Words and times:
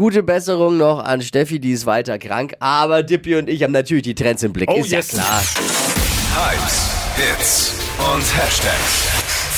Gute 0.00 0.22
Besserung 0.22 0.78
noch 0.78 1.04
an 1.04 1.20
Steffi, 1.20 1.60
die 1.60 1.72
ist 1.72 1.84
weiter 1.84 2.18
krank. 2.18 2.54
Aber 2.58 3.02
Dippy 3.02 3.36
und 3.36 3.50
ich 3.50 3.62
haben 3.62 3.72
natürlich 3.72 4.02
die 4.04 4.14
Trends 4.14 4.42
im 4.42 4.50
Blick. 4.50 4.70
Oh, 4.70 4.76
ist 4.76 4.90
yes. 4.90 5.12
ja 5.12 5.18
klar. 5.18 5.42
Hypes, 6.36 6.88
Hits 7.16 7.72
und 7.98 8.22
Hashtags. 8.34 9.08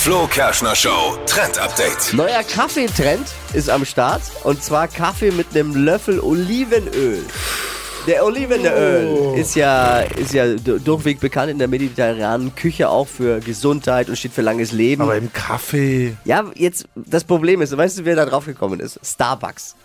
Flo 0.01 0.27
Kerschner 0.27 0.75
Show 0.75 1.17
Trend 1.27 1.57
Update. 1.57 2.11
Neuer 2.11 2.43
Kaffeetrend 2.43 3.25
ist 3.53 3.69
am 3.69 3.85
Start. 3.85 4.21
Und 4.43 4.61
zwar 4.61 4.89
Kaffee 4.89 5.31
mit 5.31 5.55
einem 5.55 5.77
Löffel 5.85 6.19
Olivenöl. 6.19 7.23
Der 8.05 8.25
Olivenöl 8.25 9.37
ist 9.39 9.55
ja, 9.55 9.99
ist 10.01 10.33
ja 10.33 10.55
du- 10.55 10.77
durchweg 10.77 11.21
bekannt 11.21 11.51
in 11.51 11.57
der 11.57 11.69
mediterranen 11.69 12.53
Küche 12.53 12.89
auch 12.89 13.07
für 13.07 13.39
Gesundheit 13.39 14.09
und 14.09 14.17
steht 14.17 14.33
für 14.33 14.41
langes 14.41 14.73
Leben. 14.73 15.03
Aber 15.03 15.15
im 15.15 15.31
Kaffee. 15.31 16.17
Ja, 16.25 16.43
jetzt, 16.55 16.83
das 16.95 17.23
Problem 17.23 17.61
ist, 17.61 17.77
weißt 17.77 17.99
du, 17.99 18.03
wer 18.03 18.17
da 18.17 18.25
drauf 18.25 18.45
gekommen 18.45 18.81
ist? 18.81 18.99
Starbucks. 19.01 19.77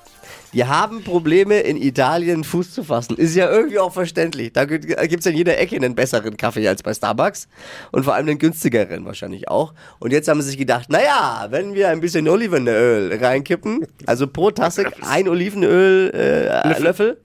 Die 0.53 0.65
haben 0.65 1.05
Probleme 1.05 1.61
in 1.61 1.77
Italien 1.77 2.43
Fuß 2.43 2.73
zu 2.73 2.83
fassen. 2.83 3.17
Ist 3.17 3.35
ja 3.35 3.51
irgendwie 3.51 3.79
auch 3.79 3.93
verständlich. 3.93 4.53
Da 4.53 4.65
gibt 4.65 4.87
es 5.21 5.27
in 5.27 5.37
jeder 5.37 5.59
Ecke 5.59 5.77
einen 5.77 5.95
besseren 5.95 6.37
Kaffee 6.37 6.67
als 6.67 6.83
bei 6.83 6.95
Starbucks. 6.95 7.49
Und 7.93 8.05
vor 8.05 8.15
allem 8.15 8.29
einen 8.29 8.39
günstigeren 8.39 9.05
wahrscheinlich 9.05 9.49
auch. 9.49 9.75
Und 9.99 10.13
jetzt 10.13 10.29
haben 10.29 10.41
sie 10.41 10.49
sich 10.49 10.59
gedacht, 10.59 10.91
naja, 10.91 11.47
wenn 11.51 11.75
wir 11.75 11.91
ein 11.91 12.01
bisschen 12.01 12.29
Olivenöl 12.29 13.19
reinkippen, 13.23 13.87
also 14.07 14.27
pro 14.27 14.51
Tasse 14.51 14.87
ein 15.03 15.29
Olivenöl 15.29 16.11
äh, 16.15 16.81
Löffel, 16.81 17.19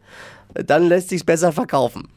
dann 0.53 0.88
lässt 0.88 1.09
sich's 1.09 1.23
besser 1.23 1.52
verkaufen. 1.52 2.09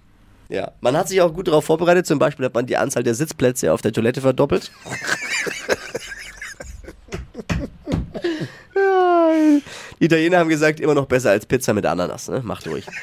Ja, 0.48 0.72
man 0.80 0.96
hat 0.96 1.08
sich 1.08 1.20
auch 1.20 1.32
gut 1.32 1.48
darauf 1.48 1.64
vorbereitet. 1.64 2.06
Zum 2.06 2.18
Beispiel 2.18 2.46
hat 2.46 2.55
man 2.55 2.66
die 2.66 2.77
Anzahl 2.77 3.02
der 3.02 3.14
Sitzplätze 3.14 3.72
auf 3.72 3.82
der 3.82 3.92
Toilette 3.92 4.20
verdoppelt. 4.20 4.70
Die 10.00 10.05
Italiener 10.06 10.38
haben 10.38 10.48
gesagt, 10.48 10.80
immer 10.80 10.95
noch 10.95 11.06
besser 11.06 11.30
als 11.30 11.46
Pizza 11.46 11.73
mit 11.74 11.84
Ananas, 11.86 12.28
ne? 12.28 12.41
Macht 12.45 12.66
ruhig. 12.68 12.86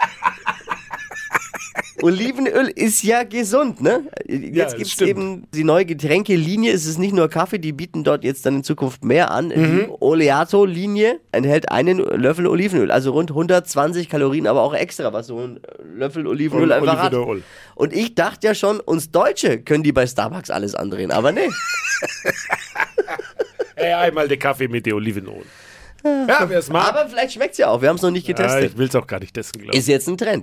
Olivenöl 2.01 2.67
ist 2.75 3.01
ja 3.03 3.23
gesund, 3.23 3.79
ne? 3.81 4.03
Jetzt 4.27 4.73
das 4.73 4.75
gibt's 4.75 4.91
stimmt. 4.93 5.09
eben 5.09 5.47
die 5.53 5.63
neue 5.63 5.85
Getränkelinie. 5.85 6.73
Es 6.73 6.85
ist 6.85 6.97
nicht 6.99 7.13
nur 7.13 7.29
Kaffee, 7.29 7.59
die 7.59 7.71
bieten 7.71 8.03
dort 8.03 8.23
jetzt 8.25 8.45
dann 8.45 8.57
in 8.57 8.63
Zukunft 8.63 9.05
mehr 9.05 9.31
an. 9.31 9.49
Die 9.51 9.87
Oleato-Linie 10.01 11.19
enthält 11.31 11.71
einen 11.71 11.99
Löffel 11.99 12.47
Olivenöl, 12.47 12.91
also 12.91 13.11
rund 13.11 13.31
120 13.31 14.09
Kalorien, 14.09 14.47
aber 14.47 14.63
auch 14.63 14.73
extra, 14.73 15.13
was 15.13 15.27
so 15.27 15.39
ein 15.39 15.59
Löffel 15.95 16.27
Olivenöl 16.27 16.71
Ol- 16.71 16.73
einfach 16.73 16.99
hat. 17.03 17.13
Und 17.75 17.93
ich 17.93 18.15
dachte 18.15 18.47
ja 18.47 18.55
schon, 18.55 18.81
uns 18.81 19.11
Deutsche 19.11 19.59
können 19.61 19.83
die 19.83 19.93
bei 19.93 20.05
Starbucks 20.05 20.49
alles 20.49 20.75
andrehen, 20.75 21.11
aber 21.11 21.31
nee. 21.31 21.47
Ey, 23.75 23.93
einmal 23.93 24.27
der 24.27 24.37
Kaffee 24.37 24.67
mit 24.67 24.85
der 24.85 24.95
Olivenöl. 24.95 25.43
Ja, 26.03 26.49
wer 26.49 26.59
es 26.59 26.69
mag. 26.69 26.87
Aber 26.87 27.07
vielleicht 27.07 27.33
schmeckt's 27.33 27.57
ja 27.57 27.69
auch, 27.69 27.81
wir 27.81 27.89
haben 27.89 27.95
es 27.95 28.01
noch 28.01 28.11
nicht 28.11 28.27
ja, 28.27 28.35
getestet. 28.35 28.71
ich 28.71 28.77
will 28.77 28.87
es 28.87 28.95
auch 28.95 29.07
gar 29.07 29.19
nicht 29.19 29.33
testen, 29.33 29.61
glaube 29.61 29.73
ich. 29.73 29.79
Ist 29.79 29.87
jetzt 29.87 30.07
ein 30.07 30.17
Trend. 30.17 30.41